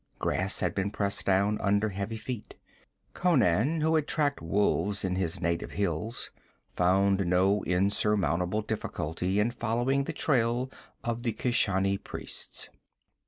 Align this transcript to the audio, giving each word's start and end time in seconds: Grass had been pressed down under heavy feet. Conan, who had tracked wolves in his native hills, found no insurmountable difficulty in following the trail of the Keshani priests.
Grass 0.17 0.61
had 0.61 0.73
been 0.73 0.89
pressed 0.89 1.27
down 1.27 1.59
under 1.61 1.89
heavy 1.89 2.17
feet. 2.17 2.55
Conan, 3.13 3.81
who 3.81 3.93
had 3.93 4.07
tracked 4.07 4.41
wolves 4.41 5.05
in 5.05 5.15
his 5.15 5.39
native 5.39 5.73
hills, 5.73 6.31
found 6.75 7.27
no 7.27 7.63
insurmountable 7.65 8.63
difficulty 8.63 9.39
in 9.39 9.51
following 9.51 10.05
the 10.05 10.11
trail 10.13 10.71
of 11.03 11.21
the 11.21 11.33
Keshani 11.33 11.99
priests. 12.03 12.69